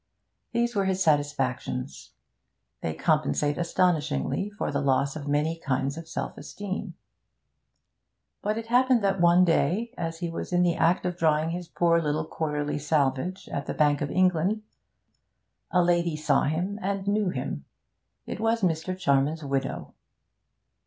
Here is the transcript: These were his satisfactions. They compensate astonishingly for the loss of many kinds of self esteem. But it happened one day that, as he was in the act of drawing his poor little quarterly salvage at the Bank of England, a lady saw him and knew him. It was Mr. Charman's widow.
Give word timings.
These 0.51 0.75
were 0.75 0.85
his 0.85 1.03
satisfactions. 1.03 2.13
They 2.81 2.95
compensate 2.95 3.59
astonishingly 3.59 4.49
for 4.49 4.71
the 4.71 4.81
loss 4.81 5.15
of 5.15 5.27
many 5.27 5.57
kinds 5.59 5.95
of 5.95 6.07
self 6.07 6.39
esteem. 6.39 6.95
But 8.41 8.57
it 8.57 8.65
happened 8.65 9.03
one 9.21 9.45
day 9.45 9.93
that, 9.95 10.01
as 10.01 10.17
he 10.17 10.31
was 10.31 10.51
in 10.51 10.63
the 10.63 10.73
act 10.73 11.05
of 11.05 11.17
drawing 11.17 11.51
his 11.51 11.67
poor 11.67 12.01
little 12.01 12.25
quarterly 12.25 12.79
salvage 12.79 13.47
at 13.49 13.67
the 13.67 13.75
Bank 13.75 14.01
of 14.01 14.09
England, 14.09 14.63
a 15.69 15.83
lady 15.83 16.15
saw 16.15 16.45
him 16.45 16.79
and 16.81 17.07
knew 17.07 17.29
him. 17.29 17.65
It 18.25 18.39
was 18.39 18.63
Mr. 18.63 18.97
Charman's 18.97 19.43
widow. 19.45 19.93